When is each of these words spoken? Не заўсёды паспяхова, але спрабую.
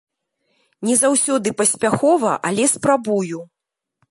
Не 0.87 0.95
заўсёды 1.01 1.53
паспяхова, 1.59 2.31
але 2.51 2.63
спрабую. 2.75 3.45